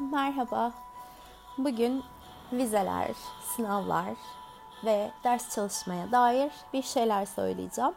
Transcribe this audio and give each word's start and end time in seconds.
Merhaba. 0.00 0.72
Bugün 1.58 2.02
vizeler, 2.52 3.10
sınavlar 3.56 4.14
ve 4.84 5.10
ders 5.24 5.54
çalışmaya 5.54 6.12
dair 6.12 6.52
bir 6.72 6.82
şeyler 6.82 7.26
söyleyeceğim. 7.26 7.92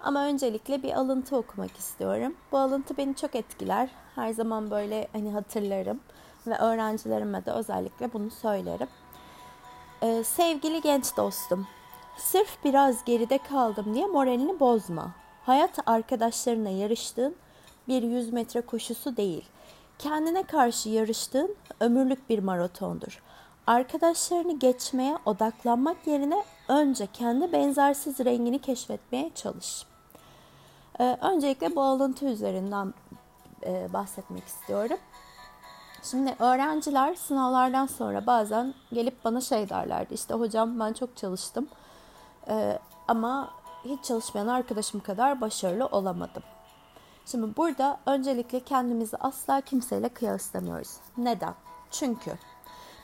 Ama 0.00 0.24
öncelikle 0.24 0.82
bir 0.82 0.92
alıntı 0.92 1.36
okumak 1.36 1.76
istiyorum. 1.76 2.34
Bu 2.52 2.58
alıntı 2.58 2.96
beni 2.96 3.16
çok 3.16 3.34
etkiler. 3.34 3.90
Her 4.14 4.32
zaman 4.32 4.70
böyle 4.70 5.08
hani 5.12 5.32
hatırlarım 5.32 6.00
ve 6.46 6.58
öğrencilerime 6.58 7.44
de 7.44 7.50
özellikle 7.50 8.12
bunu 8.12 8.30
söylerim. 8.30 8.88
Ee, 10.02 10.24
sevgili 10.24 10.80
genç 10.80 11.16
dostum, 11.16 11.66
sırf 12.16 12.64
biraz 12.64 13.04
geride 13.04 13.38
kaldım 13.38 13.94
diye 13.94 14.06
moralini 14.06 14.60
bozma. 14.60 15.10
Hayat 15.46 15.78
arkadaşlarına 15.86 16.68
yarıştığın 16.68 17.36
bir 17.88 18.02
100 18.02 18.32
metre 18.32 18.60
koşusu 18.60 19.16
değil. 19.16 19.44
Kendine 19.98 20.42
karşı 20.42 20.88
yarıştığın 20.88 21.56
ömürlük 21.80 22.30
bir 22.30 22.38
maratondur. 22.38 23.22
Arkadaşlarını 23.66 24.58
geçmeye 24.58 25.18
odaklanmak 25.24 26.06
yerine 26.06 26.44
önce 26.68 27.06
kendi 27.12 27.52
benzersiz 27.52 28.20
rengini 28.20 28.58
keşfetmeye 28.58 29.30
çalış. 29.34 29.86
Ee, 31.00 31.18
öncelikle 31.20 31.76
bu 31.76 31.82
alıntı 31.82 32.26
üzerinden 32.26 32.94
e, 33.66 33.92
bahsetmek 33.92 34.44
istiyorum. 34.44 34.98
Şimdi 36.02 36.36
öğrenciler 36.38 37.14
sınavlardan 37.14 37.86
sonra 37.86 38.26
bazen 38.26 38.74
gelip 38.92 39.24
bana 39.24 39.40
şey 39.40 39.68
derlerdi. 39.68 40.14
İşte 40.14 40.34
hocam 40.34 40.80
ben 40.80 40.92
çok 40.92 41.16
çalıştım 41.16 41.68
ee, 42.48 42.78
ama 43.08 43.50
hiç 43.84 44.04
çalışmayan 44.04 44.46
arkadaşım 44.48 45.00
kadar 45.00 45.40
başarılı 45.40 45.86
olamadım. 45.86 46.42
Şimdi 47.30 47.56
burada 47.56 48.00
öncelikle 48.06 48.60
kendimizi 48.60 49.16
asla 49.16 49.60
kimseyle 49.60 50.08
kıyaslamıyoruz. 50.08 50.96
Neden? 51.16 51.54
Çünkü 51.90 52.32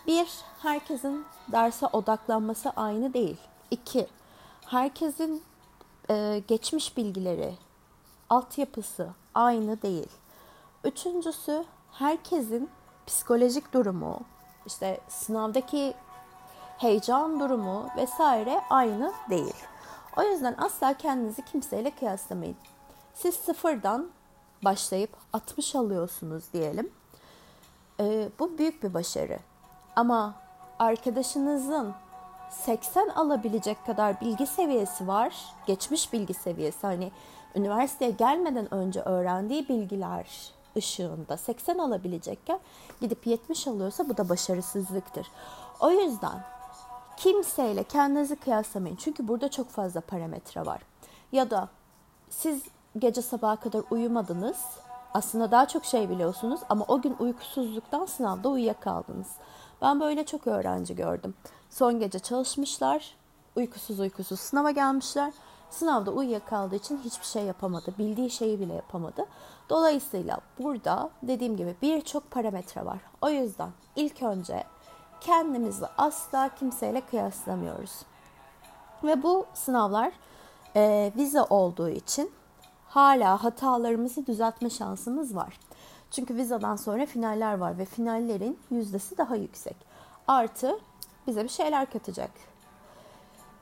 bir, 0.07 0.29
herkesin 0.63 1.25
derse 1.53 1.87
odaklanması 1.87 2.71
aynı 2.71 3.15
değil. 3.15 3.37
İki, 3.71 4.07
herkesin 4.67 5.43
e, 6.11 6.43
geçmiş 6.49 6.97
bilgileri, 6.97 7.55
altyapısı 8.31 9.09
aynı 9.35 9.83
değil. 9.83 10.09
Üçüncüsü, 10.85 11.65
herkesin 11.93 12.71
psikolojik 13.07 13.73
durumu, 13.73 14.21
işte 14.67 15.01
sınavdaki 15.09 15.95
heyecan 16.79 17.41
durumu 17.41 17.89
vesaire 17.97 18.61
aynı 18.71 19.13
değil. 19.31 19.55
O 20.17 20.23
yüzden 20.23 20.55
asla 20.59 20.95
kendinizi 20.95 21.45
kimseyle 21.45 21.91
kıyaslamayın. 21.91 22.57
Siz 23.15 23.35
sıfırdan 23.35 24.11
başlayıp 24.65 25.11
60 25.33 25.75
alıyorsunuz 25.75 26.45
diyelim. 26.53 26.93
Ee, 28.01 28.29
bu 28.39 28.59
büyük 28.59 28.83
bir 28.83 28.95
başarı. 28.95 29.39
Ama 29.97 30.35
arkadaşınızın 30.79 31.95
80 32.51 33.09
alabilecek 33.09 33.87
kadar 33.87 34.21
bilgi 34.21 34.47
seviyesi 34.47 35.09
var. 35.09 35.35
Geçmiş 35.67 36.13
bilgi 36.13 36.35
seviyesi 36.35 36.87
hani 36.87 37.13
üniversiteye 37.55 38.11
gelmeden 38.11 38.75
önce 38.75 39.01
öğrendiği 39.01 39.69
bilgiler 39.69 40.53
ışığında 40.77 41.37
80 41.37 41.79
alabilecekken 41.79 42.61
gidip 43.01 43.27
70 43.27 43.67
alıyorsa 43.67 44.09
bu 44.09 44.17
da 44.17 44.29
başarısızlıktır. 44.29 45.27
O 45.81 45.91
yüzden 45.91 46.45
kimseyle 47.17 47.85
kendinizi 47.85 48.37
kıyaslamayın. 48.37 48.97
Çünkü 48.97 49.29
burada 49.29 49.51
çok 49.51 49.69
fazla 49.69 50.01
parametre 50.01 50.67
var. 50.67 50.83
Ya 51.33 51.51
da 51.51 51.69
siz 52.31 52.63
gece 52.99 53.23
sabaha 53.23 53.57
kadar 53.57 53.83
uyumadınız. 53.91 54.59
Aslında 55.15 55.51
daha 55.51 55.69
çok 55.69 55.85
şey 55.85 56.11
biliyorsunuz 56.11 56.61
ama 56.69 56.85
o 56.89 57.01
gün 57.01 57.17
uykusuzluktan 57.19 58.07
sınavda 58.07 58.49
uyuyakaldınız. 58.49 59.29
Ben 59.83 60.01
böyle 60.01 60.27
çok 60.27 60.47
öğrenci 60.47 60.97
gördüm. 60.97 61.35
Son 61.71 61.99
gece 61.99 62.19
çalışmışlar, 62.19 63.17
uykusuz 63.57 64.01
uykusuz 64.01 64.41
sınava 64.41 64.71
gelmişler. 64.71 65.33
Sınavda 65.71 66.11
uyuyakaldığı 66.11 66.75
için 66.75 67.01
hiçbir 67.05 67.27
şey 67.27 67.45
yapamadı. 67.45 67.95
Bildiği 67.99 68.31
şeyi 68.31 68.61
bile 68.61 68.75
yapamadı. 68.75 69.27
Dolayısıyla 69.71 70.39
burada 70.59 71.11
dediğim 71.23 71.57
gibi 71.57 71.77
birçok 71.83 72.31
parametre 72.31 72.85
var. 72.85 72.99
O 73.21 73.29
yüzden 73.29 73.71
ilk 73.97 74.23
önce 74.23 74.65
kendimizi 75.21 75.87
asla 75.99 76.51
kimseyle 76.59 77.01
kıyaslamıyoruz. 77.01 77.93
Ve 79.05 79.23
bu 79.23 79.47
sınavlar 79.55 80.13
e, 80.77 81.13
vize 81.17 81.43
olduğu 81.43 81.89
için 81.89 82.31
hala 82.95 83.45
hatalarımızı 83.45 84.27
düzeltme 84.27 84.71
şansımız 84.71 85.37
var. 85.37 85.59
Çünkü 86.11 86.37
vizadan 86.37 86.77
sonra 86.77 87.07
finaller 87.07 87.59
var 87.59 87.79
ve 87.79 87.85
finallerin 87.85 88.59
yüzdesi 88.71 89.19
daha 89.19 89.37
yüksek. 89.37 89.77
Artı 90.29 90.79
bize 91.27 91.45
bir 91.45 91.49
şeyler 91.49 91.91
katacak. 91.91 92.31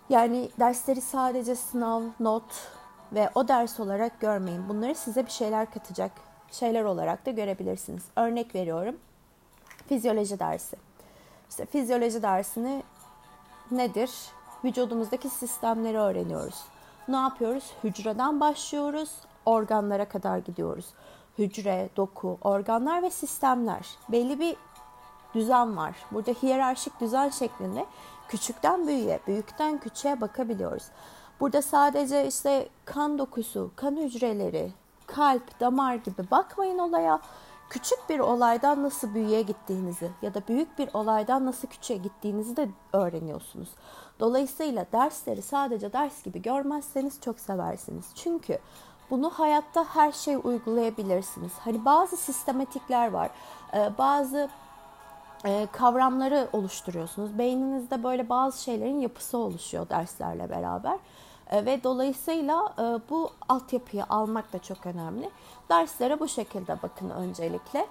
Yani 0.09 0.51
dersleri 0.61 1.01
sadece 1.01 1.55
sınav, 1.55 2.03
not 2.21 2.45
ve 3.13 3.31
o 3.35 3.49
ders 3.49 3.81
olarak 3.81 4.21
görmeyin. 4.21 4.69
Bunları 4.69 4.95
size 4.95 5.27
bir 5.27 5.31
şeyler 5.31 5.71
katacak 5.71 6.13
şeyler 6.51 6.85
olarak 6.85 7.27
da 7.27 7.31
görebilirsiniz. 7.31 8.03
Örnek 8.17 8.55
veriyorum. 8.55 8.97
Fizyoloji 9.89 10.39
dersi. 10.39 10.77
İşte 11.51 11.67
fizyoloji 11.67 12.23
dersini 12.23 12.83
nedir? 13.71 14.11
Vücudumuzdaki 14.65 15.29
sistemleri 15.29 15.99
öğreniyoruz. 15.99 16.72
Ne 17.09 17.17
yapıyoruz? 17.17 17.73
Hücreden 17.85 18.41
başlıyoruz, 18.41 19.11
organlara 19.47 20.09
kadar 20.09 20.39
gidiyoruz. 20.39 20.87
Hücre, 21.39 21.89
doku, 21.97 22.39
organlar 22.43 23.03
ve 23.03 23.11
sistemler. 23.11 23.87
Belli 24.09 24.41
bir 24.41 24.57
düzen 25.35 25.77
var. 25.77 25.97
Burada 26.11 26.31
hiyerarşik 26.31 27.01
düzen 27.01 27.29
şeklinde 27.29 27.87
küçükten 28.29 28.87
büyüğe, 28.87 29.21
büyükten 29.27 29.79
küçüğe 29.79 30.21
bakabiliyoruz. 30.21 30.85
Burada 31.41 31.63
sadece 31.63 32.27
işte 32.27 32.69
kan 32.85 33.19
dokusu, 33.19 33.71
kan 33.77 33.97
hücreleri, 33.97 34.73
kalp, 35.07 35.61
damar 35.61 35.95
gibi 35.95 36.31
bakmayın 36.31 36.79
olaya 36.79 37.21
küçük 37.73 38.09
bir 38.09 38.19
olaydan 38.19 38.83
nasıl 38.83 39.15
büyüye 39.15 39.43
gittiğinizi 39.43 40.11
ya 40.23 40.35
da 40.35 40.43
büyük 40.49 40.79
bir 40.79 40.89
olaydan 40.95 41.47
nasıl 41.47 41.69
küçüğe 41.69 41.97
gittiğinizi 41.97 42.57
de 42.57 42.69
öğreniyorsunuz. 42.93 43.69
Dolayısıyla 44.21 44.87
dersleri 44.93 45.43
sadece 45.43 45.93
ders 45.93 46.23
gibi 46.23 46.43
görmezseniz 46.43 47.21
çok 47.21 47.41
seversiniz. 47.41 48.05
Çünkü 48.15 48.59
bunu 49.11 49.31
hayatta 49.31 49.85
her 49.85 50.13
şey 50.13 50.37
uygulayabilirsiniz. 50.45 51.53
Hani 51.59 51.85
bazı 51.85 52.17
sistematikler 52.17 53.11
var. 53.11 53.31
Ee, 53.75 53.91
bazı 53.99 54.49
e, 55.45 55.67
kavramları 55.73 56.49
oluşturuyorsunuz. 56.53 57.39
Beyninizde 57.39 58.03
böyle 58.03 58.29
bazı 58.29 58.63
şeylerin 58.63 59.01
yapısı 59.01 59.39
oluşuyor 59.39 59.89
derslerle 59.89 60.51
beraber. 60.51 60.99
E, 61.53 61.67
ve 61.67 61.85
dolayısıyla 61.85 62.75
e, 62.79 63.11
bu 63.11 63.31
altyapıyı 63.49 64.05
almak 64.05 64.53
da 64.53 64.59
çok 64.59 64.87
önemli. 64.87 65.31
Derslere 65.71 66.21
bu 66.21 66.29
şekilde 66.29 66.83
bakın 66.83 67.11
öncelikle. 67.11 67.87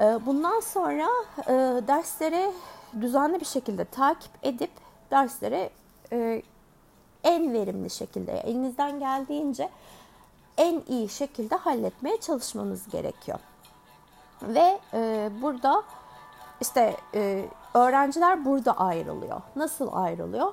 E, 0.00 0.26
bundan 0.26 0.60
sonra 0.60 1.08
dersleri 1.88 2.52
düzenli 3.00 3.40
bir 3.40 3.44
şekilde 3.44 3.84
takip 3.84 4.30
edip 4.42 4.70
dersleri 5.10 5.70
en 7.24 7.52
verimli 7.52 7.90
şekilde 7.90 8.32
elinizden 8.32 8.98
geldiğince 8.98 9.70
en 10.58 10.82
iyi 10.88 11.08
şekilde 11.08 11.56
halletmeye 11.56 12.20
çalışmanız 12.20 12.90
gerekiyor. 12.90 13.38
Ve 14.42 14.78
burada 15.42 15.82
işte 16.60 16.96
öğrenciler 17.74 18.44
burada 18.44 18.78
ayrılıyor. 18.78 19.40
Nasıl 19.56 19.88
ayrılıyor? 19.92 20.52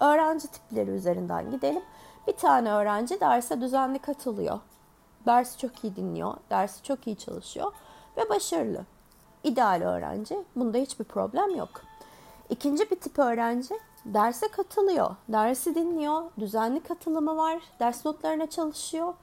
Öğrenci 0.00 0.48
tipleri 0.48 0.90
üzerinden 0.90 1.50
gidelim. 1.50 1.82
Bir 2.26 2.36
tane 2.36 2.72
öğrenci 2.72 3.20
derse 3.20 3.60
düzenli 3.60 3.98
katılıyor. 3.98 4.58
Dersi 5.26 5.58
çok 5.58 5.84
iyi 5.84 5.96
dinliyor, 5.96 6.34
dersi 6.50 6.82
çok 6.82 7.06
iyi 7.06 7.16
çalışıyor 7.16 7.72
ve 8.16 8.28
başarılı. 8.28 8.84
İdeal 9.44 9.82
öğrenci. 9.82 10.44
Bunda 10.56 10.78
hiçbir 10.78 11.04
problem 11.04 11.56
yok. 11.56 11.70
İkinci 12.50 12.90
bir 12.90 12.96
tip 12.96 13.18
öğrenci 13.18 13.74
derse 14.04 14.48
katılıyor, 14.48 15.16
dersi 15.28 15.74
dinliyor, 15.74 16.22
düzenli 16.38 16.80
katılımı 16.80 17.36
var, 17.36 17.62
ders 17.80 18.04
notlarına 18.04 18.50
çalışıyor 18.50 19.14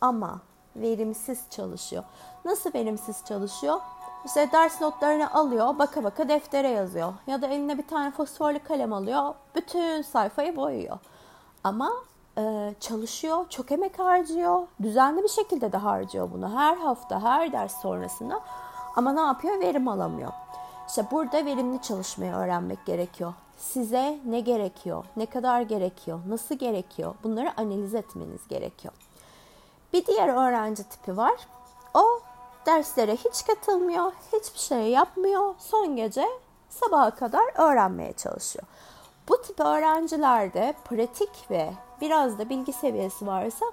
ama 0.00 0.40
verimsiz 0.76 1.40
çalışıyor. 1.50 2.04
Nasıl 2.44 2.74
verimsiz 2.74 3.24
çalışıyor? 3.24 3.80
İşte 4.26 4.52
ders 4.52 4.80
notlarını 4.80 5.34
alıyor, 5.34 5.78
baka 5.78 6.04
baka 6.04 6.28
deftere 6.28 6.68
yazıyor. 6.68 7.12
Ya 7.26 7.42
da 7.42 7.46
eline 7.46 7.78
bir 7.78 7.86
tane 7.86 8.10
fosforlu 8.10 8.58
kalem 8.68 8.92
alıyor, 8.92 9.34
bütün 9.54 10.02
sayfayı 10.02 10.56
boyuyor. 10.56 10.98
Ama 11.64 11.92
e, 12.38 12.74
çalışıyor, 12.80 13.46
çok 13.50 13.72
emek 13.72 13.98
harcıyor, 13.98 14.66
düzenli 14.82 15.22
bir 15.22 15.28
şekilde 15.28 15.72
de 15.72 15.76
harcıyor 15.76 16.30
bunu. 16.34 16.58
Her 16.58 16.76
hafta, 16.76 17.22
her 17.22 17.52
ders 17.52 17.80
sonrasında. 17.82 18.40
Ama 18.96 19.12
ne 19.12 19.20
yapıyor? 19.20 19.60
Verim 19.60 19.88
alamıyor. 19.88 20.32
İşte 20.88 21.06
burada 21.10 21.44
verimli 21.44 21.82
çalışmayı 21.82 22.32
öğrenmek 22.32 22.86
gerekiyor. 22.86 23.34
Size 23.56 24.18
ne 24.24 24.40
gerekiyor, 24.40 25.04
ne 25.16 25.26
kadar 25.26 25.60
gerekiyor, 25.60 26.20
nasıl 26.28 26.54
gerekiyor 26.54 27.14
bunları 27.24 27.52
analiz 27.56 27.94
etmeniz 27.94 28.48
gerekiyor. 28.48 28.94
Bir 29.92 30.06
diğer 30.06 30.28
öğrenci 30.28 30.84
tipi 30.84 31.16
var. 31.16 31.34
O 31.94 32.20
derslere 32.66 33.16
hiç 33.16 33.46
katılmıyor, 33.46 34.12
hiçbir 34.32 34.58
şey 34.58 34.88
yapmıyor. 34.90 35.54
Son 35.58 35.96
gece 35.96 36.26
sabaha 36.68 37.10
kadar 37.10 37.44
öğrenmeye 37.54 38.12
çalışıyor. 38.12 38.66
Bu 39.28 39.42
tip 39.42 39.60
öğrencilerde 39.60 40.74
pratik 40.84 41.50
ve 41.50 41.70
biraz 42.00 42.38
da 42.38 42.48
bilgi 42.48 42.72
seviyesi 42.72 43.26
varsa 43.26 43.66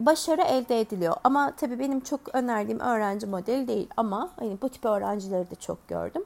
başarı 0.00 0.42
elde 0.42 0.80
ediliyor. 0.80 1.16
Ama 1.24 1.52
tabii 1.56 1.78
benim 1.78 2.00
çok 2.00 2.34
önerdiğim 2.34 2.80
öğrenci 2.80 3.26
modeli 3.26 3.68
değil 3.68 3.88
ama 3.96 4.30
hani 4.38 4.58
bu 4.62 4.68
tip 4.68 4.84
öğrencileri 4.84 5.50
de 5.50 5.54
çok 5.54 5.88
gördüm. 5.88 6.24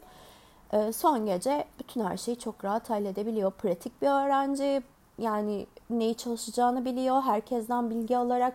Ee, 0.72 0.92
son 0.92 1.26
gece 1.26 1.64
bütün 1.78 2.04
her 2.04 2.16
şeyi 2.16 2.38
çok 2.38 2.64
rahat 2.64 2.90
halledebiliyor. 2.90 3.50
Pratik 3.50 4.02
bir 4.02 4.06
öğrenci 4.06 4.82
yani 5.18 5.66
neyi 5.90 6.14
çalışacağını 6.14 6.84
biliyor. 6.84 7.22
Herkesten 7.22 7.90
bilgi 7.90 8.16
alarak 8.16 8.54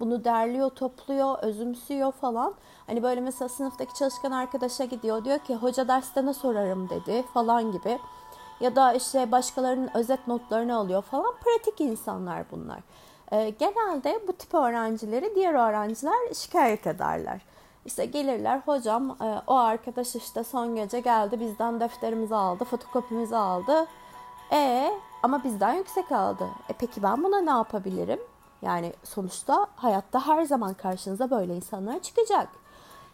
bunu 0.00 0.24
derliyor, 0.24 0.70
topluyor, 0.70 1.38
özümsüyor 1.38 2.12
falan. 2.12 2.54
Hani 2.86 3.02
böyle 3.02 3.20
mesela 3.20 3.48
sınıftaki 3.48 3.94
çalışkan 3.94 4.30
arkadaşa 4.30 4.84
gidiyor 4.84 5.24
diyor 5.24 5.38
ki 5.38 5.54
hoca 5.54 5.88
derste 5.88 6.26
ne 6.26 6.34
sorarım 6.34 6.88
dedi 6.90 7.24
falan 7.34 7.72
gibi. 7.72 7.98
Ya 8.60 8.76
da 8.76 8.92
işte 8.92 9.32
başkalarının 9.32 9.90
özet 9.94 10.28
notlarını 10.28 10.76
alıyor 10.76 11.02
falan. 11.02 11.34
Pratik 11.44 11.80
insanlar 11.80 12.44
bunlar. 12.50 12.78
Ee, 13.32 13.50
genelde 13.50 14.20
bu 14.28 14.32
tip 14.32 14.54
öğrencileri 14.54 15.34
diğer 15.34 15.54
öğrenciler 15.54 16.34
şikayet 16.34 16.86
ederler. 16.86 17.40
İşte 17.86 18.04
gelirler 18.04 18.60
hocam 18.66 19.10
e, 19.10 19.42
o 19.46 19.54
arkadaş 19.54 20.16
işte 20.16 20.44
son 20.44 20.76
gece 20.76 21.00
geldi 21.00 21.40
bizden 21.40 21.80
defterimizi 21.80 22.34
aldı, 22.34 22.64
fotokopimizi 22.64 23.36
aldı. 23.36 23.86
E 24.52 24.92
ama 25.22 25.44
bizden 25.44 25.74
yüksek 25.74 26.12
aldı. 26.12 26.48
E 26.68 26.72
peki 26.72 27.02
ben 27.02 27.24
buna 27.24 27.40
ne 27.40 27.50
yapabilirim? 27.50 28.20
Yani 28.62 28.92
sonuçta 29.04 29.66
hayatta 29.76 30.26
her 30.26 30.44
zaman 30.44 30.74
karşınıza 30.74 31.30
böyle 31.30 31.56
insanlar 31.56 32.02
çıkacak. 32.02 32.48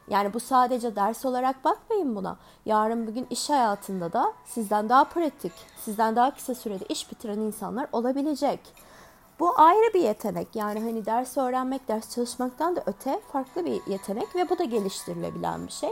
Yani 0.08 0.34
bu 0.34 0.40
sadece 0.40 0.96
ders 0.96 1.24
olarak 1.24 1.64
bakmayın 1.64 2.16
buna. 2.16 2.36
Yarın 2.66 3.06
bugün 3.06 3.26
iş 3.30 3.50
hayatında 3.50 4.12
da 4.12 4.32
sizden 4.44 4.88
daha 4.88 5.04
pratik, 5.04 5.52
sizden 5.84 6.16
daha 6.16 6.34
kısa 6.34 6.54
sürede 6.54 6.84
iş 6.88 7.10
bitiren 7.10 7.38
insanlar 7.38 7.86
olabilecek. 7.92 8.60
Bu 9.40 9.60
ayrı 9.60 9.94
bir 9.94 10.00
yetenek. 10.00 10.56
Yani 10.56 10.80
hani 10.80 11.06
ders 11.06 11.36
öğrenmek, 11.36 11.88
ders 11.88 12.14
çalışmaktan 12.14 12.76
da 12.76 12.82
öte 12.86 13.20
farklı 13.32 13.64
bir 13.64 13.80
yetenek 13.86 14.36
ve 14.36 14.50
bu 14.50 14.58
da 14.58 14.64
geliştirilebilen 14.64 15.66
bir 15.66 15.72
şey. 15.72 15.90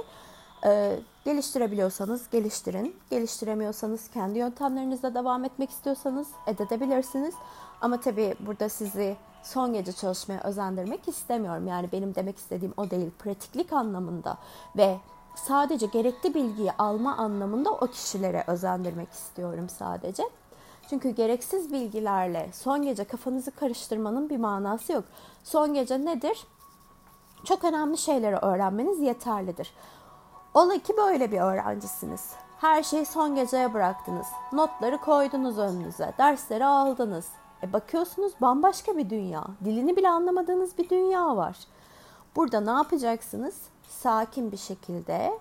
Ee, 0.64 0.98
geliştirebiliyorsanız 1.24 2.30
geliştirin. 2.30 2.96
Geliştiremiyorsanız 3.10 4.10
kendi 4.10 4.38
yöntemlerinizle 4.38 5.14
devam 5.14 5.44
etmek 5.44 5.70
istiyorsanız 5.70 6.28
edebilirsiniz. 6.46 7.34
Ama 7.80 8.00
tabii 8.00 8.34
burada 8.40 8.68
sizi 8.68 9.16
son 9.42 9.72
gece 9.72 9.92
çalışmaya 9.92 10.40
özendirmek 10.40 11.08
istemiyorum. 11.08 11.66
Yani 11.66 11.88
benim 11.92 12.14
demek 12.14 12.38
istediğim 12.38 12.74
o 12.76 12.90
değil. 12.90 13.10
Pratiklik 13.18 13.72
anlamında 13.72 14.38
ve 14.76 14.96
sadece 15.34 15.86
gerekli 15.86 16.34
bilgiyi 16.34 16.72
alma 16.72 17.16
anlamında 17.16 17.70
o 17.70 17.86
kişilere 17.86 18.44
özendirmek 18.46 19.12
istiyorum 19.12 19.68
sadece. 19.68 20.22
Çünkü 20.90 21.10
gereksiz 21.10 21.72
bilgilerle 21.72 22.50
son 22.52 22.82
gece 22.82 23.04
kafanızı 23.04 23.50
karıştırmanın 23.50 24.30
bir 24.30 24.36
manası 24.36 24.92
yok. 24.92 25.04
Son 25.44 25.74
gece 25.74 26.04
nedir? 26.04 26.46
Çok 27.44 27.64
önemli 27.64 27.98
şeyleri 27.98 28.36
öğrenmeniz 28.36 29.00
yeterlidir. 29.00 29.74
Ola 30.54 30.78
ki 30.78 30.96
böyle 30.96 31.32
bir 31.32 31.40
öğrencisiniz. 31.40 32.30
Her 32.60 32.82
şeyi 32.82 33.06
son 33.06 33.34
geceye 33.34 33.74
bıraktınız. 33.74 34.26
Notları 34.52 34.98
koydunuz 34.98 35.58
önünüze. 35.58 36.12
Dersleri 36.18 36.64
aldınız. 36.64 37.26
E 37.62 37.72
bakıyorsunuz 37.72 38.32
bambaşka 38.40 38.96
bir 38.96 39.10
dünya. 39.10 39.44
Dilini 39.64 39.96
bile 39.96 40.08
anlamadığınız 40.08 40.78
bir 40.78 40.88
dünya 40.88 41.36
var. 41.36 41.56
Burada 42.36 42.60
ne 42.60 42.70
yapacaksınız? 42.70 43.54
Sakin 43.88 44.52
bir 44.52 44.56
şekilde 44.56 45.38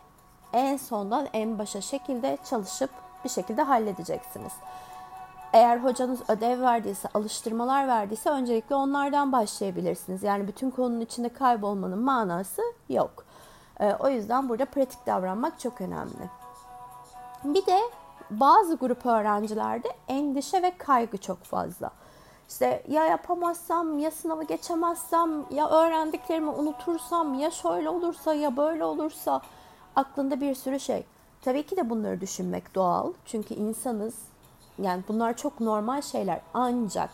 en 0.53 0.77
sondan 0.77 1.27
en 1.33 1.59
başa 1.59 1.81
şekilde 1.81 2.37
çalışıp 2.49 2.89
bir 3.23 3.29
şekilde 3.29 3.61
halledeceksiniz. 3.61 4.53
Eğer 5.53 5.77
hocanız 5.77 6.19
ödev 6.29 6.61
verdiyse, 6.61 7.09
alıştırmalar 7.13 7.87
verdiyse 7.87 8.29
öncelikle 8.29 8.75
onlardan 8.75 9.31
başlayabilirsiniz. 9.31 10.23
Yani 10.23 10.47
bütün 10.47 10.69
konunun 10.69 10.99
içinde 10.99 11.29
kaybolmanın 11.29 11.99
manası 11.99 12.61
yok. 12.89 13.25
Ee, 13.79 13.95
o 13.99 14.09
yüzden 14.09 14.49
burada 14.49 14.65
pratik 14.65 15.05
davranmak 15.05 15.59
çok 15.59 15.81
önemli. 15.81 16.29
Bir 17.43 17.65
de 17.65 17.79
bazı 18.29 18.75
grup 18.75 19.05
öğrencilerde 19.05 19.87
endişe 20.07 20.63
ve 20.63 20.77
kaygı 20.77 21.17
çok 21.17 21.43
fazla. 21.43 21.91
İşte 22.49 22.83
ya 22.87 23.05
yapamazsam, 23.05 23.99
ya 23.99 24.11
sınavı 24.11 24.43
geçemezsem, 24.43 25.45
ya 25.51 25.69
öğrendiklerimi 25.69 26.49
unutursam, 26.49 27.33
ya 27.33 27.51
şöyle 27.51 27.89
olursa, 27.89 28.33
ya 28.33 28.57
böyle 28.57 28.85
olursa 28.85 29.41
aklında 29.95 30.41
bir 30.41 30.55
sürü 30.55 30.79
şey. 30.79 31.05
Tabii 31.41 31.63
ki 31.63 31.77
de 31.77 31.89
bunları 31.89 32.21
düşünmek 32.21 32.75
doğal. 32.75 33.13
Çünkü 33.25 33.53
insanız. 33.53 34.15
Yani 34.79 35.03
bunlar 35.07 35.37
çok 35.37 35.59
normal 35.59 36.01
şeyler. 36.01 36.41
Ancak 36.53 37.09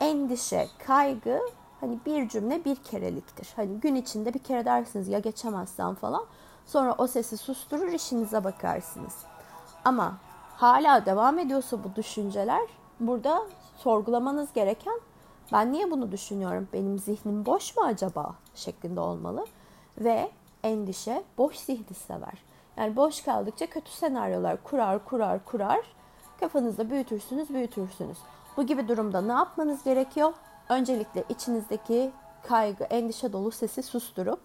endişe, 0.00 0.68
kaygı 0.86 1.40
hani 1.80 1.98
bir 2.06 2.28
cümle 2.28 2.64
bir 2.64 2.76
kereliktir. 2.76 3.48
Hani 3.56 3.80
gün 3.80 3.94
içinde 3.94 4.34
bir 4.34 4.38
kere 4.38 4.64
dersiniz 4.64 5.08
ya 5.08 5.18
geçemezsem 5.18 5.94
falan. 5.94 6.24
Sonra 6.66 6.94
o 6.98 7.06
sesi 7.06 7.36
susturur 7.36 7.88
işinize 7.88 8.44
bakarsınız. 8.44 9.14
Ama 9.84 10.14
hala 10.56 11.06
devam 11.06 11.38
ediyorsa 11.38 11.84
bu 11.84 11.96
düşünceler 11.96 12.62
burada 13.00 13.42
sorgulamanız 13.76 14.52
gereken 14.52 15.00
ben 15.52 15.72
niye 15.72 15.90
bunu 15.90 16.12
düşünüyorum? 16.12 16.68
Benim 16.72 16.98
zihnim 16.98 17.46
boş 17.46 17.76
mu 17.76 17.82
acaba? 17.82 18.34
şeklinde 18.54 19.00
olmalı. 19.00 19.44
Ve 19.98 20.30
endişe 20.62 21.22
boş 21.38 21.56
zihni 21.56 21.94
sever. 21.94 22.44
Yani 22.76 22.96
boş 22.96 23.20
kaldıkça 23.20 23.66
kötü 23.66 23.90
senaryolar 23.90 24.62
kurar, 24.62 25.04
kurar, 25.04 25.44
kurar. 25.44 25.80
Kafanızda 26.40 26.90
büyütürsünüz, 26.90 27.50
büyütürsünüz. 27.50 28.18
Bu 28.56 28.62
gibi 28.66 28.88
durumda 28.88 29.20
ne 29.20 29.32
yapmanız 29.32 29.84
gerekiyor? 29.84 30.32
Öncelikle 30.68 31.24
içinizdeki 31.28 32.10
kaygı, 32.42 32.84
endişe 32.84 33.32
dolu 33.32 33.50
sesi 33.50 33.82
susturup 33.82 34.40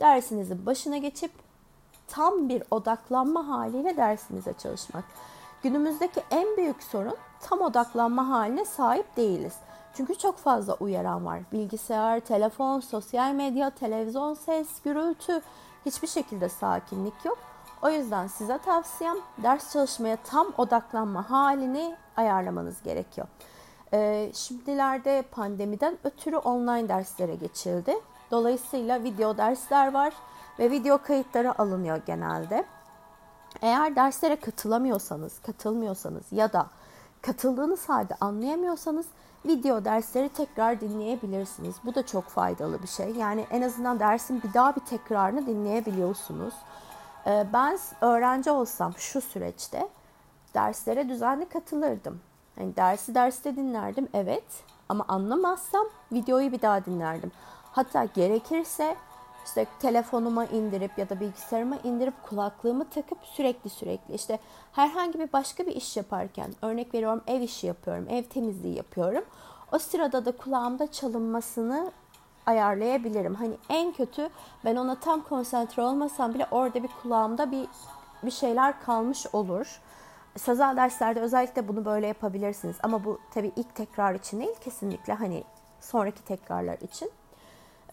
dersinizin 0.00 0.66
başına 0.66 0.96
geçip 0.96 1.32
tam 2.06 2.48
bir 2.48 2.62
odaklanma 2.70 3.48
haliyle 3.48 3.96
dersinize 3.96 4.52
çalışmak. 4.52 5.04
Günümüzdeki 5.62 6.22
en 6.30 6.56
büyük 6.56 6.82
sorun 6.82 7.16
tam 7.40 7.60
odaklanma 7.60 8.28
haline 8.28 8.64
sahip 8.64 9.16
değiliz. 9.16 9.54
Çünkü 9.94 10.18
çok 10.18 10.38
fazla 10.38 10.74
uyaran 10.74 11.24
var. 11.24 11.40
Bilgisayar, 11.52 12.20
telefon, 12.20 12.80
sosyal 12.80 13.32
medya, 13.32 13.70
televizyon 13.70 14.34
ses, 14.34 14.82
gürültü 14.82 15.40
hiçbir 15.86 16.08
şekilde 16.08 16.48
sakinlik 16.48 17.24
yok. 17.24 17.38
O 17.82 17.90
yüzden 17.90 18.26
size 18.26 18.58
tavsiyem 18.58 19.16
ders 19.42 19.72
çalışmaya 19.72 20.16
tam 20.16 20.46
odaklanma 20.58 21.30
halini 21.30 21.96
ayarlamanız 22.16 22.82
gerekiyor. 22.82 23.26
Ee, 23.92 24.30
şimdilerde 24.34 25.24
pandemiden 25.30 25.98
ötürü 26.04 26.36
online 26.36 26.88
derslere 26.88 27.34
geçildi. 27.34 27.94
Dolayısıyla 28.30 29.04
video 29.04 29.36
dersler 29.36 29.92
var 29.92 30.12
ve 30.58 30.70
video 30.70 30.98
kayıtları 30.98 31.62
alınıyor 31.62 32.00
genelde. 32.06 32.64
Eğer 33.62 33.96
derslere 33.96 34.36
katılamıyorsanız, 34.36 35.38
katılmıyorsanız 35.38 36.32
ya 36.32 36.52
da 36.52 36.66
katıldığınız 37.22 37.88
halde 37.88 38.14
anlayamıyorsanız 38.20 39.06
video 39.46 39.84
dersleri 39.84 40.28
tekrar 40.28 40.80
dinleyebilirsiniz. 40.80 41.76
Bu 41.84 41.94
da 41.94 42.06
çok 42.06 42.24
faydalı 42.24 42.82
bir 42.82 42.88
şey. 42.88 43.10
Yani 43.10 43.46
en 43.50 43.62
azından 43.62 44.00
dersin 44.00 44.42
bir 44.42 44.54
daha 44.54 44.76
bir 44.76 44.80
tekrarını 44.80 45.46
dinleyebiliyorsunuz. 45.46 46.54
Ee, 47.26 47.46
ben 47.52 47.78
öğrenci 48.00 48.50
olsam 48.50 48.94
şu 48.96 49.20
süreçte 49.20 49.88
derslere 50.54 51.08
düzenli 51.08 51.48
katılırdım. 51.48 52.20
Yani 52.60 52.76
dersi 52.76 53.14
derste 53.14 53.56
dinlerdim 53.56 54.08
evet 54.14 54.44
ama 54.88 55.04
anlamazsam 55.08 55.86
videoyu 56.12 56.52
bir 56.52 56.62
daha 56.62 56.84
dinlerdim. 56.84 57.32
Hatta 57.72 58.04
gerekirse 58.04 58.96
işte 59.48 59.66
telefonuma 59.78 60.44
indirip 60.44 60.98
ya 60.98 61.08
da 61.08 61.20
bilgisayarıma 61.20 61.76
indirip 61.84 62.22
kulaklığımı 62.22 62.90
takıp 62.90 63.18
sürekli 63.24 63.70
sürekli 63.70 64.14
işte 64.14 64.38
herhangi 64.72 65.18
bir 65.18 65.32
başka 65.32 65.66
bir 65.66 65.76
iş 65.76 65.96
yaparken 65.96 66.54
örnek 66.62 66.94
veriyorum 66.94 67.22
ev 67.26 67.40
işi 67.40 67.66
yapıyorum, 67.66 68.06
ev 68.10 68.22
temizliği 68.22 68.76
yapıyorum. 68.76 69.24
O 69.72 69.78
sırada 69.78 70.24
da 70.24 70.32
kulağımda 70.32 70.92
çalınmasını 70.92 71.92
ayarlayabilirim. 72.46 73.34
Hani 73.34 73.54
en 73.68 73.92
kötü 73.92 74.28
ben 74.64 74.76
ona 74.76 75.00
tam 75.00 75.20
konsantre 75.20 75.82
olmasam 75.82 76.34
bile 76.34 76.46
orada 76.50 76.82
bir 76.82 76.90
kulağımda 77.02 77.50
bir 77.50 77.68
bir 78.22 78.30
şeyler 78.30 78.82
kalmış 78.82 79.26
olur. 79.32 79.80
Sözel 80.36 80.76
derslerde 80.76 81.20
özellikle 81.20 81.68
bunu 81.68 81.84
böyle 81.84 82.06
yapabilirsiniz. 82.06 82.76
Ama 82.82 83.04
bu 83.04 83.18
tabii 83.34 83.52
ilk 83.56 83.74
tekrar 83.74 84.14
için 84.14 84.40
değil 84.40 84.56
kesinlikle 84.60 85.12
hani 85.12 85.44
sonraki 85.80 86.24
tekrarlar 86.24 86.78
için. 86.78 87.10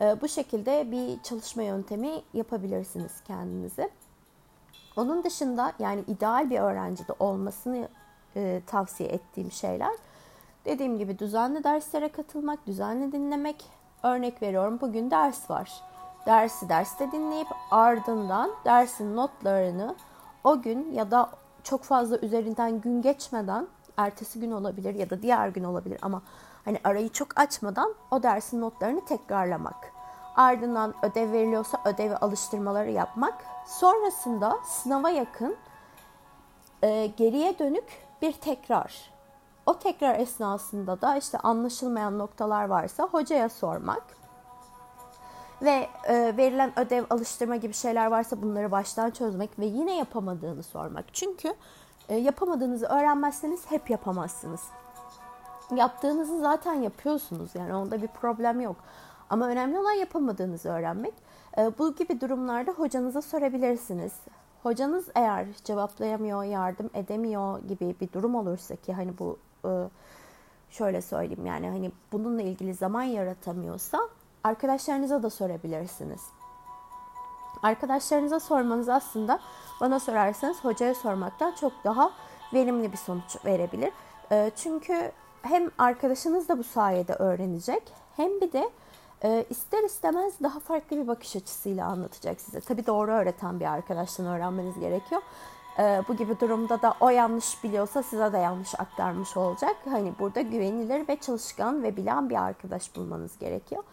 Ee, 0.02 0.22
bu 0.22 0.28
şekilde 0.28 0.92
bir 0.92 1.24
çalışma 1.24 1.64
yöntemi 1.64 2.22
yapabilirsiniz 2.34 3.12
kendinize. 3.28 3.90
Onun 4.96 5.24
dışında 5.24 5.74
yani 5.80 6.04
ideal 6.08 6.50
bir 6.50 6.60
öğrencide 6.60 7.14
olmasını 7.20 7.88
e, 8.36 8.62
tavsiye 8.68 9.10
ettiğim 9.10 9.52
şeyler 9.52 9.94
dediğim 10.66 10.98
gibi 10.98 11.20
düzenli 11.20 11.64
derslere 11.64 12.10
katılmak, 12.10 12.68
düzenli 12.68 13.12
dinlemek. 13.12 13.66
Örnek 14.04 14.42
veriyorum 14.42 14.78
bugün 14.82 15.12
ders 15.12 15.50
var. 15.50 15.82
dersi 16.26 16.70
derste 16.70 17.12
dinleyip 17.12 17.48
ardından 17.72 18.52
dersin 18.66 19.16
notlarını 19.16 19.96
o 20.44 20.62
gün 20.62 20.92
ya 20.92 21.12
da 21.12 21.30
çok 21.64 21.84
fazla 21.84 22.18
üzerinden 22.18 22.82
gün 22.82 23.02
geçmeden 23.02 23.68
ertesi 23.98 24.40
gün 24.40 24.52
olabilir 24.52 24.96
ya 24.96 25.10
da 25.10 25.22
diğer 25.22 25.50
gün 25.50 25.64
olabilir 25.64 26.00
ama 26.02 26.22
hani 26.66 26.80
arayı 26.84 27.10
çok 27.10 27.40
açmadan 27.40 27.96
o 28.12 28.24
dersin 28.24 28.62
notlarını 28.62 29.06
tekrarlamak. 29.06 29.92
Ardından 30.36 30.94
ödev 31.02 31.32
veriliyorsa 31.32 31.82
ödevi 31.86 32.16
alıştırmaları 32.16 32.92
yapmak. 32.92 33.46
Sonrasında 33.68 34.58
sınava 34.66 35.10
yakın 35.10 35.56
e, 36.84 37.06
geriye 37.18 37.60
dönük 37.60 37.86
bir 38.22 38.32
tekrar. 38.34 39.16
O 39.66 39.80
tekrar 39.80 40.20
esnasında 40.20 41.02
da 41.02 41.18
işte 41.18 41.38
anlaşılmayan 41.38 42.20
noktalar 42.20 42.66
varsa 42.66 43.04
hocaya 43.04 43.50
sormak. 43.50 44.04
Ve 45.62 45.90
e, 46.08 46.38
verilen 46.38 46.80
ödev, 46.80 47.04
alıştırma 47.10 47.56
gibi 47.56 47.74
şeyler 47.74 48.08
varsa 48.08 48.42
bunları 48.42 48.72
baştan 48.72 49.12
çözmek 49.12 49.60
ve 49.60 49.66
yine 49.66 49.98
yapamadığını 49.98 50.64
sormak. 50.64 51.06
Çünkü 51.14 51.54
e, 52.10 52.16
yapamadığınızı 52.16 52.86
öğrenmezseniz 52.86 53.72
hep 53.72 53.90
yapamazsınız. 53.90 54.62
Yaptığınızı 55.76 56.40
zaten 56.40 56.74
yapıyorsunuz 56.74 57.56
yani 57.56 57.76
onda 57.76 58.02
bir 58.02 58.08
problem 58.08 58.62
yok. 58.62 58.76
Ama 59.30 59.48
önemli 59.48 59.80
olan 59.80 59.92
yapamadığınızı 59.92 60.70
öğrenmek. 60.70 61.14
E, 61.58 61.72
bu 61.78 61.96
gibi 61.96 62.22
durumlarda 62.22 62.72
hocanıza 62.72 63.22
sorabilirsiniz. 63.22 64.14
Hocanız 64.64 65.08
eğer 65.16 65.46
cevaplayamıyor, 65.64 66.44
yardım 66.44 66.90
edemiyor 66.94 67.60
gibi 67.60 67.96
bir 68.02 68.14
durum 68.14 68.36
olursa 68.36 68.76
ki 68.76 68.94
hani 68.94 69.20
bu 69.20 69.38
e, 69.66 69.70
şöyle 70.70 71.02
söyleyeyim 71.02 71.46
yani 71.46 71.68
hani 71.68 71.92
bununla 72.12 72.42
ilgili 72.42 72.74
zaman 72.74 73.04
yaratamıyorsa 73.04 74.00
arkadaşlarınıza 74.44 75.24
da 75.24 75.30
sorabilirsiniz. 75.30 76.22
Arkadaşlarınıza 77.64 78.40
sormanız 78.40 78.90
aslında 78.90 79.40
bana 79.82 80.00
sorarsanız 80.00 80.64
hocaya 80.64 80.96
sormaktan 80.96 81.52
çok 81.52 81.74
daha 81.84 82.12
verimli 82.54 82.92
bir 82.92 82.98
sonuç 82.98 83.46
verebilir. 83.46 83.92
E, 84.32 84.52
çünkü 84.56 85.12
hem 85.46 85.72
arkadaşınız 85.78 86.50
da 86.50 86.58
bu 86.58 86.64
sayede 86.64 87.14
öğrenecek 87.14 87.84
hem 88.16 88.42
bir 88.42 88.52
de 88.52 88.70
e, 89.24 89.46
ister 89.50 89.84
istemez 89.84 90.34
daha 90.44 90.60
farklı 90.60 90.98
bir 90.98 91.08
bakış 91.08 91.36
açısıyla 91.36 91.86
anlatacak 91.88 92.42
size. 92.42 92.60
Tabi 92.62 92.86
doğru 92.86 93.12
öğreten 93.12 93.60
bir 93.60 93.66
arkadaştan 93.66 94.26
öğrenmeniz 94.26 94.80
gerekiyor. 94.80 95.22
E, 95.80 96.02
bu 96.08 96.16
gibi 96.16 96.40
durumda 96.40 96.82
da 96.82 96.94
o 97.00 97.10
yanlış 97.10 97.64
biliyorsa 97.64 98.04
size 98.04 98.34
de 98.34 98.38
yanlış 98.38 98.80
aktarmış 98.80 99.38
olacak. 99.38 99.76
Hani 99.86 100.14
burada 100.20 100.42
güvenilir 100.42 101.08
ve 101.08 101.16
çalışkan 101.16 101.84
ve 101.84 101.98
bilen 101.98 102.30
bir 102.30 102.44
arkadaş 102.44 102.96
bulmanız 102.96 103.38
gerekiyor. 103.40 103.84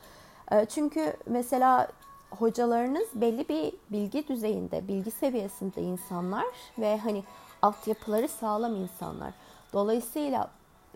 E, 0.52 0.64
çünkü 0.64 1.16
mesela 1.26 1.88
hocalarınız 2.30 3.08
belli 3.14 3.48
bir 3.48 3.72
bilgi 3.90 4.28
düzeyinde, 4.28 4.88
bilgi 4.88 5.10
seviyesinde 5.10 5.82
insanlar 5.82 6.46
ve 6.78 6.98
hani 6.98 7.24
altyapıları 7.62 8.28
sağlam 8.28 8.76
insanlar. 8.76 9.32
Dolayısıyla 9.72 10.50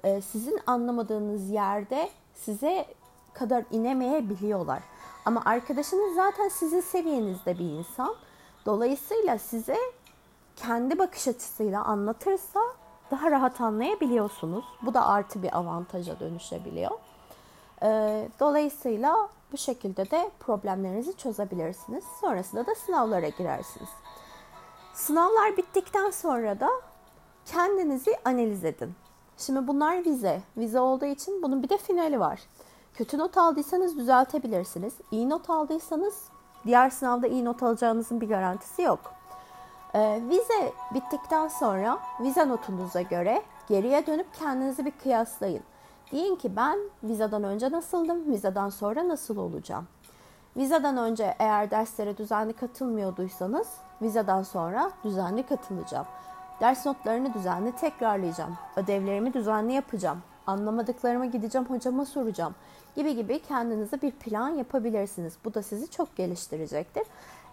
e, 0.06 0.20
sizin 0.20 0.60
anlamadığınız 0.66 1.50
yerde 1.50 2.10
size 2.34 2.86
kadar 3.34 3.64
inemeyebiliyorlar. 3.70 4.82
Ama 5.24 5.42
arkadaşınız 5.44 6.14
zaten 6.14 6.48
sizin 6.48 6.80
seviyenizde 6.80 7.58
bir 7.58 7.64
insan. 7.64 8.14
Dolayısıyla 8.66 9.38
size 9.38 9.76
kendi 10.56 10.98
bakış 10.98 11.28
açısıyla 11.28 11.84
anlatırsa 11.84 12.60
daha 13.10 13.30
rahat 13.30 13.60
anlayabiliyorsunuz. 13.60 14.64
Bu 14.82 14.94
da 14.94 15.06
artı 15.06 15.42
bir 15.42 15.56
avantaja 15.58 16.20
dönüşebiliyor. 16.20 16.90
Ee, 17.82 18.28
dolayısıyla 18.40 19.28
bu 19.52 19.56
şekilde 19.56 20.10
de 20.10 20.30
problemlerinizi 20.40 21.16
çözebilirsiniz. 21.16 22.04
Sonrasında 22.20 22.66
da 22.66 22.74
sınavlara 22.74 23.28
girersiniz. 23.28 23.88
Sınavlar 24.94 25.56
bittikten 25.56 26.10
sonra 26.10 26.60
da 26.60 26.70
kendinizi 27.46 28.16
analiz 28.24 28.64
edin. 28.64 28.94
Şimdi 29.38 29.66
bunlar 29.66 30.04
vize. 30.04 30.40
Vize 30.56 30.80
olduğu 30.80 31.04
için 31.04 31.42
bunun 31.42 31.62
bir 31.62 31.68
de 31.68 31.78
finali 31.78 32.20
var. 32.20 32.40
Kötü 32.94 33.18
not 33.18 33.38
aldıysanız 33.38 33.96
düzeltebilirsiniz. 33.96 34.94
İyi 35.10 35.30
not 35.30 35.50
aldıysanız 35.50 36.24
diğer 36.66 36.90
sınavda 36.90 37.26
iyi 37.26 37.44
not 37.44 37.62
alacağınızın 37.62 38.20
bir 38.20 38.28
garantisi 38.28 38.82
yok. 38.82 39.00
Ee, 39.94 40.20
vize 40.28 40.72
bittikten 40.94 41.48
sonra 41.48 41.98
vize 42.20 42.48
notunuza 42.48 43.02
göre 43.02 43.42
geriye 43.68 44.06
dönüp 44.06 44.34
kendinizi 44.34 44.84
bir 44.84 44.90
kıyaslayın. 44.90 45.62
Deyin 46.12 46.36
ki 46.36 46.56
ben 46.56 46.78
vizeden 47.02 47.44
önce 47.44 47.70
nasıldım, 47.70 48.32
vizeden 48.32 48.68
sonra 48.68 49.08
nasıl 49.08 49.36
olacağım? 49.36 49.88
Vizeden 50.56 50.96
önce 50.96 51.34
eğer 51.38 51.70
derslere 51.70 52.16
düzenli 52.16 52.52
katılmıyorduysanız 52.52 53.68
vizeden 54.02 54.42
sonra 54.42 54.90
düzenli 55.04 55.42
katılacağım. 55.46 56.06
Ders 56.60 56.86
notlarını 56.86 57.34
düzenli 57.34 57.72
tekrarlayacağım. 57.72 58.58
Ödevlerimi 58.76 59.34
düzenli 59.34 59.72
yapacağım. 59.72 60.22
Anlamadıklarımı 60.46 61.26
gideceğim 61.26 61.66
hocama 61.70 62.04
soracağım 62.04 62.54
gibi 62.96 63.16
gibi 63.16 63.38
kendinize 63.42 64.02
bir 64.02 64.10
plan 64.10 64.48
yapabilirsiniz. 64.48 65.34
Bu 65.44 65.54
da 65.54 65.62
sizi 65.62 65.90
çok 65.90 66.16
geliştirecektir. 66.16 67.06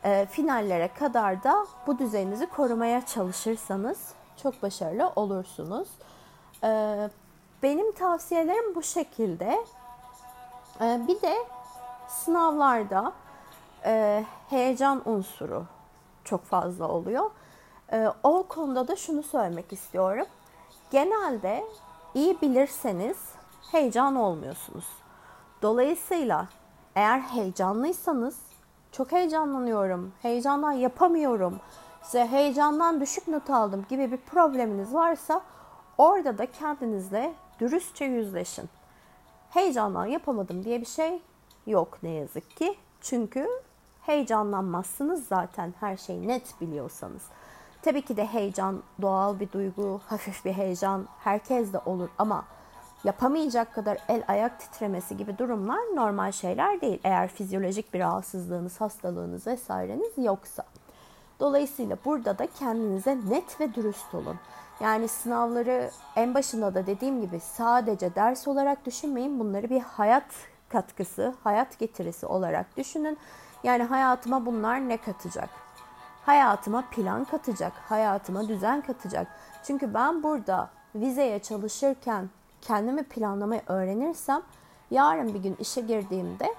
E, 0.03 0.25
finallere 0.25 0.87
kadar 0.87 1.43
da 1.43 1.65
bu 1.87 1.99
düzeninizi 1.99 2.45
korumaya 2.45 3.05
çalışırsanız 3.05 4.13
çok 4.43 4.63
başarılı 4.63 5.11
olursunuz. 5.15 5.87
E, 6.63 6.69
benim 7.63 7.91
tavsiyelerim 7.91 8.75
bu 8.75 8.83
şekilde. 8.83 9.65
E, 10.81 11.01
bir 11.07 11.21
de 11.21 11.35
sınavlarda 12.07 13.13
e, 13.85 14.25
heyecan 14.49 15.01
unsuru 15.05 15.65
çok 16.23 16.43
fazla 16.43 16.87
oluyor. 16.87 17.31
E, 17.93 18.07
o 18.23 18.43
konuda 18.43 18.87
da 18.87 18.95
şunu 18.95 19.23
söylemek 19.23 19.73
istiyorum. 19.73 20.25
Genelde 20.91 21.63
iyi 22.13 22.41
bilirseniz 22.41 23.17
heyecan 23.71 24.15
olmuyorsunuz. 24.15 24.85
Dolayısıyla 25.61 26.47
eğer 26.95 27.19
heyecanlıysanız 27.19 28.39
çok 28.91 29.11
heyecanlanıyorum, 29.11 30.11
heyecandan 30.21 30.71
yapamıyorum, 30.71 31.59
size 32.03 32.27
heyecandan 32.27 33.01
düşük 33.01 33.27
not 33.27 33.49
aldım 33.49 33.85
gibi 33.89 34.11
bir 34.11 34.17
probleminiz 34.17 34.93
varsa 34.93 35.41
orada 35.97 36.37
da 36.37 36.51
kendinizle 36.51 37.33
dürüstçe 37.59 38.05
yüzleşin. 38.05 38.69
Heyecandan 39.49 40.05
yapamadım 40.05 40.63
diye 40.63 40.81
bir 40.81 40.85
şey 40.85 41.21
yok 41.67 41.97
ne 42.03 42.09
yazık 42.09 42.57
ki. 42.57 42.75
Çünkü 43.01 43.49
heyecanlanmazsınız 44.01 45.27
zaten 45.27 45.73
her 45.79 45.97
şeyi 45.97 46.27
net 46.27 46.61
biliyorsanız. 46.61 47.21
Tabii 47.83 48.01
ki 48.01 48.17
de 48.17 48.25
heyecan 48.25 48.83
doğal 49.01 49.39
bir 49.39 49.51
duygu, 49.51 50.01
hafif 50.07 50.45
bir 50.45 50.53
heyecan 50.53 51.07
herkes 51.19 51.73
de 51.73 51.79
olur 51.85 52.09
ama 52.17 52.45
yapamayacak 53.03 53.73
kadar 53.73 53.97
el 54.09 54.23
ayak 54.27 54.59
titremesi 54.59 55.17
gibi 55.17 55.37
durumlar 55.37 55.79
normal 55.95 56.31
şeyler 56.31 56.81
değil. 56.81 56.99
Eğer 57.03 57.27
fizyolojik 57.27 57.93
bir 57.93 57.99
rahatsızlığınız, 57.99 58.81
hastalığınız 58.81 59.47
vesaireniz 59.47 60.11
yoksa. 60.17 60.63
Dolayısıyla 61.39 61.97
burada 62.05 62.37
da 62.37 62.47
kendinize 62.59 63.17
net 63.29 63.59
ve 63.61 63.73
dürüst 63.73 64.15
olun. 64.15 64.39
Yani 64.79 65.07
sınavları 65.07 65.91
en 66.15 66.33
başında 66.33 66.75
da 66.75 66.85
dediğim 66.85 67.21
gibi 67.21 67.39
sadece 67.39 68.15
ders 68.15 68.47
olarak 68.47 68.85
düşünmeyin. 68.85 69.39
Bunları 69.39 69.69
bir 69.69 69.81
hayat 69.81 70.27
katkısı, 70.69 71.33
hayat 71.43 71.79
getirisi 71.79 72.25
olarak 72.25 72.77
düşünün. 72.77 73.17
Yani 73.63 73.83
hayatıma 73.83 74.45
bunlar 74.45 74.89
ne 74.89 74.97
katacak? 74.97 75.62
Hayatıma 76.25 76.83
plan 76.91 77.25
katacak, 77.25 77.73
hayatıma 77.89 78.47
düzen 78.47 78.81
katacak. 78.81 79.27
Çünkü 79.63 79.93
ben 79.93 80.23
burada 80.23 80.69
vizeye 80.95 81.39
çalışırken 81.39 82.29
kendimi 82.61 83.03
planlamayı 83.03 83.61
öğrenirsem 83.67 84.41
yarın 84.91 85.33
bir 85.33 85.39
gün 85.39 85.55
işe 85.55 85.81
girdiğimde 85.81 86.55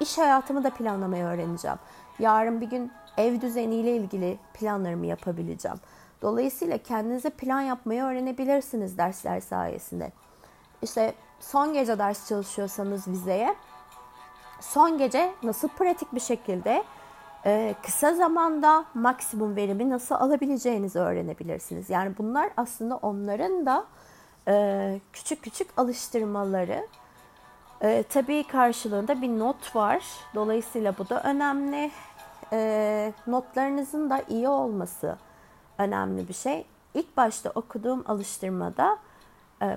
iş 0.00 0.18
hayatımı 0.18 0.64
da 0.64 0.70
planlamayı 0.70 1.24
öğreneceğim. 1.24 1.78
Yarın 2.18 2.60
bir 2.60 2.70
gün 2.70 2.92
ev 3.16 3.40
düzeniyle 3.40 3.96
ilgili 3.96 4.38
planlarımı 4.54 5.06
yapabileceğim. 5.06 5.78
Dolayısıyla 6.22 6.78
kendinize 6.78 7.30
plan 7.30 7.60
yapmayı 7.60 8.02
öğrenebilirsiniz 8.02 8.98
dersler 8.98 9.40
sayesinde. 9.40 10.12
İşte 10.82 11.14
son 11.40 11.72
gece 11.72 11.98
ders 11.98 12.28
çalışıyorsanız 12.28 13.08
vizeye 13.08 13.54
son 14.60 14.98
gece 14.98 15.34
nasıl 15.42 15.68
pratik 15.68 16.14
bir 16.14 16.20
şekilde 16.20 16.84
e, 17.46 17.74
kısa 17.82 18.14
zamanda 18.14 18.84
maksimum 18.94 19.56
verimi 19.56 19.90
nasıl 19.90 20.14
alabileceğinizi 20.14 20.98
öğrenebilirsiniz. 20.98 21.90
Yani 21.90 22.18
bunlar 22.18 22.50
aslında 22.56 22.96
onların 22.96 23.66
da 23.66 23.84
e, 24.48 25.00
küçük 25.12 25.42
küçük 25.42 25.68
alıştırmaları. 25.76 26.86
E, 27.82 28.02
tabii 28.08 28.46
karşılığında 28.46 29.22
bir 29.22 29.38
not 29.38 29.76
var. 29.76 30.04
Dolayısıyla 30.34 30.98
bu 30.98 31.08
da 31.08 31.22
önemli. 31.22 31.90
E, 32.52 33.12
notlarınızın 33.26 34.10
da 34.10 34.22
iyi 34.28 34.48
olması 34.48 35.16
önemli 35.78 36.28
bir 36.28 36.34
şey. 36.34 36.66
İlk 36.94 37.16
başta 37.16 37.50
okuduğum 37.50 38.04
alıştırmada, 38.06 38.98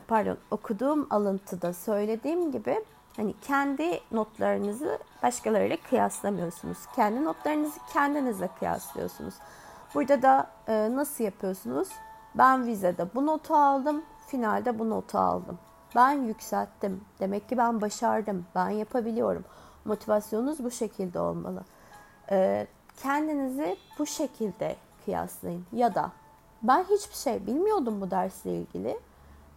pardon 0.07 0.37
okuduğum 0.51 1.07
alıntıda 1.09 1.73
söylediğim 1.73 2.51
gibi 2.51 2.85
Hani 3.17 3.33
kendi 3.41 3.99
notlarınızı 4.11 4.99
başkalarıyla 5.23 5.77
kıyaslamıyorsunuz. 5.89 6.77
Kendi 6.95 7.23
notlarınızı 7.23 7.79
kendinizle 7.93 8.49
kıyaslıyorsunuz. 8.59 9.33
Burada 9.95 10.21
da 10.21 10.47
e, 10.67 10.95
nasıl 10.95 11.23
yapıyorsunuz? 11.23 11.87
Ben 12.35 12.67
vizede 12.67 13.15
bu 13.15 13.25
notu 13.25 13.55
aldım, 13.55 14.03
finalde 14.27 14.79
bu 14.79 14.89
notu 14.89 15.17
aldım. 15.17 15.59
Ben 15.95 16.11
yükselttim. 16.11 17.01
Demek 17.19 17.49
ki 17.49 17.57
ben 17.57 17.81
başardım. 17.81 18.45
Ben 18.55 18.69
yapabiliyorum. 18.69 19.45
Motivasyonunuz 19.85 20.63
bu 20.63 20.71
şekilde 20.71 21.19
olmalı. 21.19 21.63
E, 22.31 22.67
kendinizi 23.03 23.77
bu 23.99 24.05
şekilde 24.05 24.75
kıyaslayın. 25.05 25.65
Ya 25.71 25.95
da 25.95 26.11
ben 26.63 26.83
hiçbir 26.83 27.15
şey 27.15 27.47
bilmiyordum 27.47 28.01
bu 28.01 28.11
dersle 28.11 28.57
ilgili. 28.57 28.99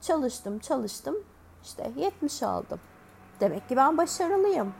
Çalıştım, 0.01 0.59
çalıştım. 0.59 1.17
İşte 1.63 1.91
70 1.97 2.43
aldım. 2.43 2.81
Demek 3.41 3.69
ki 3.69 3.77
ben 3.77 3.99
başarılıyım. 3.99 4.75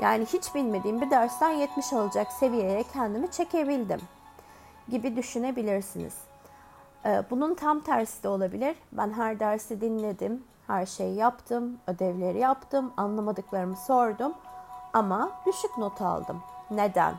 Yani 0.00 0.26
hiç 0.26 0.54
bilmediğim 0.54 1.00
bir 1.00 1.10
dersten 1.10 1.50
70 1.50 1.92
alacak 1.92 2.32
seviyeye 2.32 2.84
kendimi 2.92 3.30
çekebildim 3.30 4.00
gibi 4.88 5.16
düşünebilirsiniz. 5.16 6.14
Ee, 7.06 7.22
bunun 7.30 7.54
tam 7.54 7.80
tersi 7.80 8.22
de 8.22 8.28
olabilir. 8.28 8.76
Ben 8.92 9.12
her 9.12 9.40
dersi 9.40 9.80
dinledim, 9.80 10.42
her 10.66 10.86
şeyi 10.86 11.16
yaptım, 11.16 11.78
ödevleri 11.86 12.38
yaptım, 12.38 12.92
anlamadıklarımı 12.96 13.76
sordum 13.76 14.32
ama 14.92 15.30
düşük 15.46 15.78
not 15.78 16.02
aldım. 16.02 16.42
Neden? 16.70 17.14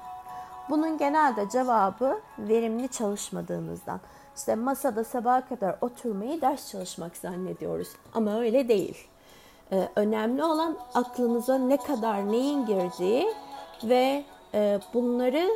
Bunun 0.70 0.98
genelde 0.98 1.50
cevabı 1.50 2.20
verimli 2.40 2.90
çalışmadığınızdan. 2.90 4.00
İşte 4.36 4.56
masada 4.56 5.04
sabaha 5.04 5.48
kadar 5.48 5.76
oturmayı 5.82 6.42
ders 6.42 6.72
çalışmak 6.72 7.18
zannediyoruz 7.18 7.90
ama 8.14 8.40
öyle 8.40 8.68
değil. 8.68 9.08
Ee, 9.72 9.90
önemli 9.96 10.44
olan 10.44 10.78
aklınıza 10.94 11.58
ne 11.58 11.78
kadar 11.78 12.32
neyin 12.32 12.66
girdiği 12.66 13.34
ve 13.84 14.24
e, 14.54 14.80
bunları 14.94 15.50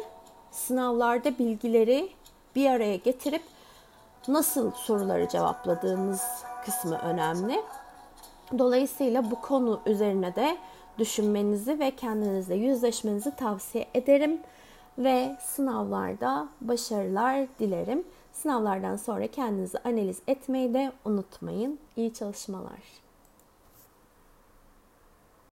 sınavlarda 0.52 1.40
bilgileri 1.40 2.10
bir 2.56 2.70
araya 2.70 2.96
getirip 2.96 3.44
nasıl 4.28 4.72
soruları 4.72 5.28
cevapladığınız 5.28 6.22
kısmı 6.66 6.98
önemli. 6.98 7.62
Dolayısıyla 8.60 9.32
bu 9.32 9.42
konu 9.42 9.80
üzerine 9.86 10.36
de 10.36 10.58
düşünmenizi 11.00 11.80
ve 11.80 11.92
kendinizle 11.92 12.56
yüzleşmenizi 12.56 13.36
tavsiye 13.36 13.88
ederim 13.94 14.40
ve 14.98 15.36
sınavlarda 15.42 16.48
başarılar 16.62 17.48
dilerim. 17.60 18.04
Sınavlardan 18.34 18.96
sonra 18.96 19.28
kendinizi 19.28 19.78
analiz 19.78 20.20
etmeyi 20.28 20.74
de 20.74 20.92
unutmayın. 21.06 21.80
İyi 21.96 22.14
çalışmalar. 22.14 23.05